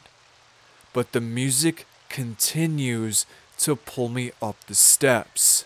But 0.93 1.11
the 1.11 1.21
music 1.21 1.85
continues 2.09 3.25
to 3.59 3.75
pull 3.75 4.09
me 4.09 4.31
up 4.41 4.57
the 4.67 4.75
steps. 4.75 5.65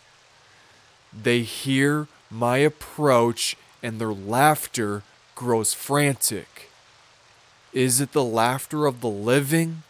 They 1.12 1.42
hear 1.42 2.08
my 2.32 2.58
approach 2.58 3.58
and 3.82 4.00
their 4.00 4.14
laughter 4.14 5.04
grows 5.36 5.74
frantic. 5.74 6.69
Is 7.74 8.02
it 8.02 8.14
the 8.14 8.24
laughter 8.24 8.88
of 8.88 9.02
the 9.02 9.10
living? 9.10 9.84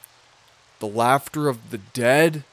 The 0.80 0.88
laughter 0.88 1.48
of 1.48 1.72
the 1.72 1.78
dead? 1.78 2.44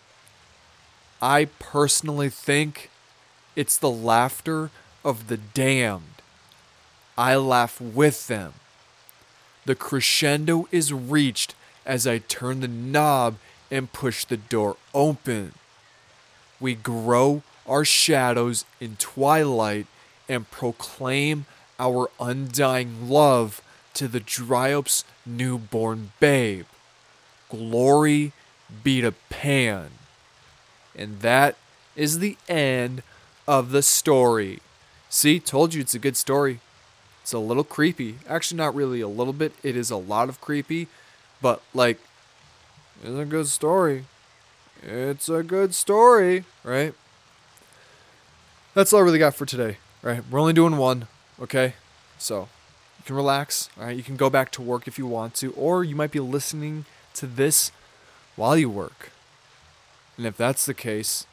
I 1.21 1.47
personally 1.59 2.29
think 2.29 2.91
it's 3.57 3.77
the 3.77 3.91
laughter 3.91 4.71
of 5.05 5.29
the 5.29 5.37
damned. 5.37 6.23
I 7.19 7.35
laugh 7.37 7.81
with 7.81 8.27
them. 8.29 8.55
The 9.65 9.75
crescendo 9.75 10.69
is 10.71 10.93
reached 10.93 11.55
as 11.85 12.07
I 12.07 12.19
turn 12.19 12.61
the 12.61 12.69
knob 12.69 13.37
and 13.71 13.93
push 13.93 14.25
the 14.25 14.37
door 14.37 14.77
open. 14.95 15.53
We 16.61 16.75
grow 16.75 17.43
our 17.67 17.85
shadows 17.85 18.65
in 18.81 18.97
twilight 18.97 19.87
and 20.29 20.51
proclaim 20.51 21.47
our 21.79 22.11
undying 22.21 23.09
love 23.09 23.61
to 23.97 24.09
the 24.09 24.21
Dryop's 24.21 25.05
newborn 25.25 26.13
babe. 26.21 26.67
Glory 27.49 28.33
be 28.83 29.01
to 29.01 29.13
Pan. 29.31 29.91
And 30.95 31.21
that 31.21 31.57
is 31.95 32.19
the 32.19 32.37
end 32.49 33.03
of 33.47 33.71
the 33.71 33.83
story. 33.83 34.61
See, 35.09 35.41
told 35.41 35.75
you 35.75 35.81
it's 35.81 35.95
a 35.95 35.99
good 35.99 36.17
story. 36.17 36.61
It's 37.23 37.33
a 37.33 37.39
little 37.39 37.65
creepy. 37.65 38.17
Actually, 38.29 38.59
not 38.59 38.75
really 38.75 39.01
a 39.01 39.09
little 39.09 39.33
bit. 39.33 39.53
It 39.63 39.77
is 39.77 39.91
a 39.91 39.97
lot 39.97 40.29
of 40.29 40.41
creepy, 40.41 40.89
but 41.41 41.63
like, 41.75 41.99
it's 43.03 43.19
a 43.19 43.25
good 43.25 43.49
story. 43.49 44.05
It's 44.83 45.29
a 45.29 45.43
good 45.43 45.75
story, 45.75 46.45
right? 46.63 46.95
That's 48.75 48.93
all 48.93 49.01
I 49.01 49.05
really 49.05 49.19
got 49.19 49.35
for 49.35 49.47
today, 49.47 49.79
right? 50.03 50.23
We're 50.31 50.39
only 50.39 50.53
doing 50.53 50.77
one, 50.77 51.09
okay? 51.41 51.75
So 52.19 52.49
you 53.07 53.11
can 53.11 53.17
relax, 53.17 53.71
all 53.79 53.85
right? 53.87 53.97
You 53.97 54.03
can 54.03 54.17
go 54.17 54.29
back 54.29 54.51
to 54.53 54.63
work 54.63 54.89
if 54.89 54.99
you 54.99 55.07
want 55.07 55.35
to, 55.37 55.53
or 55.53 55.85
you 55.85 55.95
might 55.95 56.11
be 56.11 56.19
listening 56.19 56.87
to 57.15 57.29
this 57.29 57.71
while 58.35 58.57
you 58.57 58.69
work. 58.69 59.11
And 60.17 60.27
if 60.27 60.37
that's 60.37 60.67
the 60.67 60.75
case, 60.75 61.25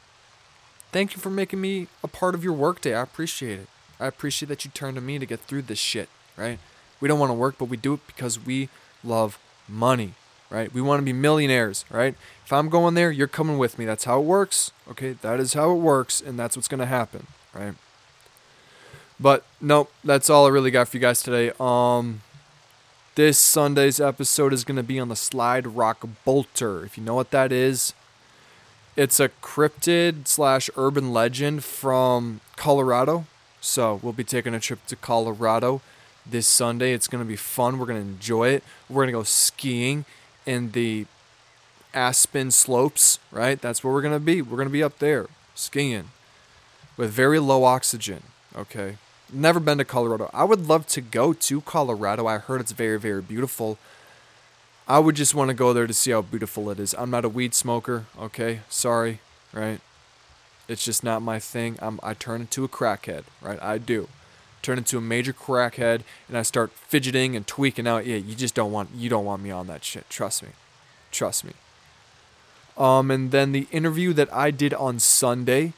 thank 0.92 1.16
you 1.16 1.20
for 1.20 1.30
making 1.30 1.60
me 1.60 1.88
a 2.04 2.06
part 2.06 2.36
of 2.36 2.44
your 2.44 2.52
workday. 2.52 2.94
I 2.94 3.02
appreciate 3.02 3.58
it. 3.58 3.66
I 3.98 4.06
appreciate 4.06 4.48
that 4.50 4.64
you 4.64 4.70
turn 4.72 4.94
to 4.94 5.00
me 5.00 5.18
to 5.18 5.26
get 5.26 5.40
through 5.40 5.62
this 5.62 5.80
shit, 5.80 6.08
right? 6.36 6.60
We 7.00 7.08
don't 7.08 7.18
want 7.18 7.30
to 7.30 7.34
work, 7.34 7.56
but 7.58 7.64
we 7.64 7.76
do 7.76 7.94
it 7.94 8.06
because 8.06 8.38
we 8.38 8.68
love 9.02 9.36
money, 9.68 10.14
right? 10.50 10.72
We 10.72 10.80
want 10.80 11.00
to 11.00 11.04
be 11.04 11.12
millionaires, 11.12 11.84
right? 11.90 12.14
If 12.44 12.52
I'm 12.52 12.68
going 12.68 12.94
there, 12.94 13.10
you're 13.10 13.26
coming 13.26 13.58
with 13.58 13.80
me. 13.80 13.84
That's 13.84 14.04
how 14.04 14.20
it 14.20 14.24
works. 14.24 14.70
Okay, 14.88 15.16
that 15.22 15.40
is 15.40 15.54
how 15.54 15.72
it 15.72 15.80
works, 15.80 16.20
and 16.20 16.38
that's 16.38 16.56
what's 16.56 16.68
going 16.68 16.78
to 16.78 16.86
happen, 16.86 17.26
right? 17.52 17.74
But 19.18 19.44
nope, 19.60 19.92
that's 20.02 20.28
all 20.28 20.46
I 20.46 20.50
really 20.50 20.70
got 20.70 20.88
for 20.88 20.96
you 20.96 21.00
guys 21.00 21.22
today. 21.22 21.52
Um, 21.60 22.22
this 23.14 23.38
Sunday's 23.38 24.00
episode 24.00 24.52
is 24.52 24.64
going 24.64 24.76
to 24.76 24.82
be 24.82 24.98
on 24.98 25.08
the 25.08 25.16
Slide 25.16 25.68
Rock 25.68 26.04
Bolter. 26.24 26.84
If 26.84 26.98
you 26.98 27.04
know 27.04 27.14
what 27.14 27.30
that 27.30 27.52
is, 27.52 27.94
it's 28.96 29.20
a 29.20 29.28
cryptid 29.28 30.26
slash 30.26 30.68
urban 30.76 31.12
legend 31.12 31.64
from 31.64 32.40
Colorado. 32.56 33.26
So 33.60 34.00
we'll 34.02 34.12
be 34.12 34.24
taking 34.24 34.52
a 34.54 34.60
trip 34.60 34.84
to 34.88 34.96
Colorado 34.96 35.80
this 36.26 36.46
Sunday. 36.46 36.92
It's 36.92 37.08
going 37.08 37.22
to 37.22 37.28
be 37.28 37.36
fun. 37.36 37.78
We're 37.78 37.86
going 37.86 38.02
to 38.02 38.08
enjoy 38.08 38.48
it. 38.48 38.64
We're 38.88 39.02
going 39.02 39.08
to 39.08 39.18
go 39.18 39.22
skiing 39.22 40.04
in 40.44 40.72
the 40.72 41.06
Aspen 41.94 42.50
slopes, 42.50 43.20
right? 43.30 43.60
That's 43.60 43.84
where 43.84 43.92
we're 43.92 44.02
going 44.02 44.14
to 44.14 44.20
be. 44.20 44.42
We're 44.42 44.56
going 44.56 44.68
to 44.68 44.72
be 44.72 44.82
up 44.82 44.98
there 44.98 45.28
skiing 45.54 46.10
with 46.96 47.10
very 47.10 47.38
low 47.38 47.64
oxygen, 47.64 48.24
okay? 48.56 48.96
Never 49.32 49.58
been 49.58 49.78
to 49.78 49.84
Colorado. 49.84 50.30
I 50.32 50.44
would 50.44 50.68
love 50.68 50.86
to 50.88 51.00
go 51.00 51.32
to 51.32 51.60
Colorado. 51.62 52.26
I 52.26 52.38
heard 52.38 52.60
it's 52.60 52.72
very, 52.72 52.98
very 52.98 53.22
beautiful. 53.22 53.78
I 54.86 54.98
would 54.98 55.16
just 55.16 55.34
want 55.34 55.48
to 55.48 55.54
go 55.54 55.72
there 55.72 55.86
to 55.86 55.94
see 55.94 56.10
how 56.10 56.22
beautiful 56.22 56.70
it 56.70 56.78
is. 56.78 56.94
I'm 56.98 57.10
not 57.10 57.24
a 57.24 57.28
weed 57.28 57.54
smoker, 57.54 58.04
okay? 58.20 58.60
Sorry, 58.68 59.20
right? 59.52 59.80
It's 60.68 60.84
just 60.84 61.02
not 61.02 61.22
my 61.22 61.38
thing. 61.38 61.78
I'm, 61.80 61.98
I 62.02 62.14
turn 62.14 62.42
into 62.42 62.64
a 62.64 62.68
crackhead, 62.68 63.24
right? 63.42 63.60
I 63.62 63.78
do. 63.78 64.08
Turn 64.62 64.78
into 64.78 64.96
a 64.96 65.00
major 65.02 65.32
crackhead 65.32 66.02
and 66.26 66.38
I 66.38 66.42
start 66.42 66.72
fidgeting 66.72 67.36
and 67.36 67.46
tweaking 67.46 67.86
out. 67.86 68.06
Yeah, 68.06 68.16
you 68.16 68.34
just 68.34 68.54
don't 68.54 68.72
want 68.72 68.90
you 68.94 69.10
don't 69.10 69.26
want 69.26 69.42
me 69.42 69.50
on 69.50 69.66
that 69.66 69.84
shit. 69.84 70.08
Trust 70.08 70.42
me. 70.42 70.50
Trust 71.12 71.44
me. 71.44 71.52
Um 72.78 73.10
and 73.10 73.30
then 73.30 73.52
the 73.52 73.66
interview 73.70 74.14
that 74.14 74.32
I 74.32 74.50
did 74.50 74.72
on 74.72 75.00
Sunday 75.00 75.74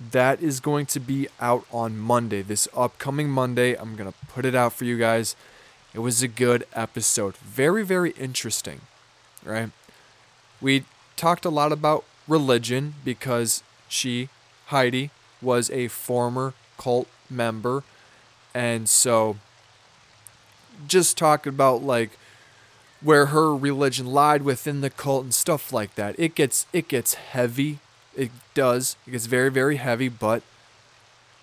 that 0.00 0.40
is 0.40 0.60
going 0.60 0.86
to 0.86 1.00
be 1.00 1.28
out 1.40 1.66
on 1.72 1.98
Monday. 1.98 2.42
This 2.42 2.68
upcoming 2.76 3.28
Monday, 3.28 3.74
I'm 3.74 3.96
going 3.96 4.10
to 4.10 4.18
put 4.28 4.44
it 4.44 4.54
out 4.54 4.72
for 4.72 4.84
you 4.84 4.98
guys. 4.98 5.34
It 5.94 6.00
was 6.00 6.22
a 6.22 6.28
good 6.28 6.66
episode. 6.74 7.36
Very, 7.36 7.84
very 7.84 8.10
interesting, 8.12 8.82
right? 9.44 9.70
We 10.60 10.84
talked 11.16 11.44
a 11.44 11.50
lot 11.50 11.72
about 11.72 12.04
religion 12.28 12.94
because 13.04 13.62
she, 13.88 14.28
Heidi, 14.66 15.10
was 15.40 15.70
a 15.70 15.88
former 15.88 16.54
cult 16.76 17.08
member. 17.30 17.82
And 18.54 18.88
so 18.88 19.36
just 20.86 21.18
talking 21.18 21.50
about 21.50 21.82
like 21.82 22.18
where 23.00 23.26
her 23.26 23.54
religion 23.54 24.06
lied 24.06 24.42
within 24.42 24.80
the 24.80 24.90
cult 24.90 25.24
and 25.24 25.34
stuff 25.34 25.72
like 25.72 25.94
that. 25.94 26.14
It 26.18 26.34
gets 26.34 26.66
it 26.72 26.88
gets 26.88 27.14
heavy. 27.14 27.78
It 28.18 28.30
does. 28.52 28.96
It 29.06 29.12
gets 29.12 29.26
very 29.26 29.50
very 29.50 29.76
heavy, 29.76 30.08
but 30.08 30.42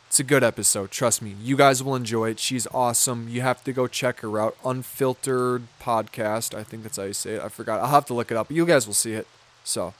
it's 0.08 0.20
a 0.20 0.24
good 0.24 0.44
episode. 0.44 0.92
Trust 0.92 1.22
me. 1.22 1.36
You 1.42 1.58
guys 1.58 1.82
will 1.84 1.96
enjoy 1.96 2.30
it. 2.30 2.40
She's 2.40 2.68
awesome. 2.74 3.28
You 3.28 3.42
have 3.42 3.64
to 3.64 3.74
go 3.74 3.88
check 3.88 4.20
her 4.22 4.40
out. 4.40 4.56
Unfiltered 4.64 5.64
podcast. 5.82 6.54
I 6.58 6.64
think 6.64 6.84
that's 6.84 6.98
how 6.98 7.04
you 7.04 7.14
say 7.14 7.32
it. 7.36 7.42
I 7.42 7.50
forgot. 7.50 7.82
I'll 7.82 7.90
have 7.90 8.06
to 8.06 8.14
look 8.14 8.32
it 8.32 8.38
up. 8.38 8.52
You 8.52 8.66
guys 8.66 8.88
will 8.88 8.94
see 8.94 9.14
it. 9.14 9.28
So 9.64 9.94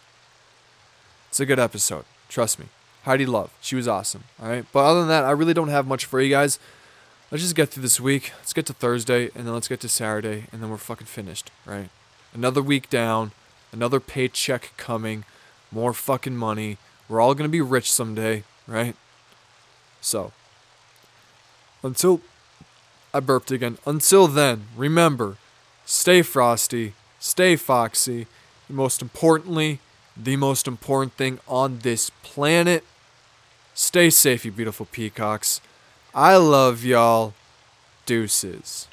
It's 1.30 1.40
a 1.40 1.46
good 1.46 1.60
episode. 1.60 2.06
Trust 2.30 2.60
me. 2.60 2.68
Heidi 3.04 3.26
Love. 3.26 3.52
She 3.62 3.76
was 3.76 3.88
awesome. 3.88 4.24
All 4.42 4.48
right. 4.48 4.66
But 4.72 4.86
other 4.86 5.00
than 5.00 5.10
that, 5.10 5.26
I 5.26 5.32
really 5.32 5.54
don't 5.54 5.68
have 5.70 5.86
much 5.88 6.06
for 6.06 6.22
you 6.22 6.30
guys. 6.30 6.60
Let's 7.32 7.44
just 7.44 7.56
get 7.56 7.70
through 7.70 7.84
this 7.84 8.00
week. 8.00 8.32
Let's 8.38 8.54
get 8.54 8.66
to 8.68 8.74
Thursday, 8.74 9.32
and 9.36 9.46
then 9.46 9.54
let's 9.54 9.68
get 9.68 9.80
to 9.82 9.90
Saturday, 9.90 10.46
and 10.52 10.62
then 10.62 10.70
we're 10.70 10.78
fucking 10.78 11.08
finished, 11.08 11.52
right? 11.66 11.90
Another 12.34 12.62
week 12.62 12.90
down, 12.90 13.32
another 13.74 14.00
paycheck 14.00 14.72
coming, 14.78 15.26
more 15.76 15.94
fucking 15.94 16.36
money. 16.36 16.78
We're 17.08 17.22
all 17.22 17.36
gonna 17.36 17.50
be 17.50 17.62
rich 17.62 17.92
someday, 17.92 18.44
right? 18.66 18.96
So, 20.02 20.32
until 21.84 22.22
I 23.14 23.20
burped 23.20 23.52
again. 23.52 23.78
Until 23.86 24.28
then, 24.28 24.66
remember, 24.76 25.38
stay 25.86 26.22
frosty, 26.22 26.94
stay 27.20 27.56
foxy, 27.56 28.28
and 28.68 28.76
most 28.76 29.02
importantly, 29.02 29.80
the 30.18 30.36
most 30.36 30.68
important 30.68 31.14
thing 31.14 31.40
on 31.48 31.80
this 31.80 32.10
planet, 32.24 32.84
stay 33.74 34.10
safe, 34.10 34.44
you 34.44 34.52
beautiful 34.52 34.86
peacocks. 34.86 35.62
I 36.14 36.38
love 36.38 36.84
y'all. 36.84 37.34
Deuces. 38.06 38.88